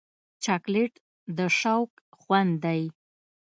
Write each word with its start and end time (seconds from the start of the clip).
چاکلېټ 0.43 0.93
د 1.37 1.39
شوق 1.59 1.89
خوند 2.19 2.53
دی. 2.65 2.81